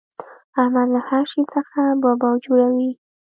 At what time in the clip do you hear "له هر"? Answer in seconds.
0.95-1.23